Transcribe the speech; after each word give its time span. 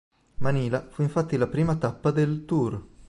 Manila 0.39 0.87
fu 0.89 1.03
infatti 1.03 1.37
la 1.37 1.45
prima 1.45 1.75
tappa 1.75 2.09
del 2.09 2.45
"tour". 2.45 2.85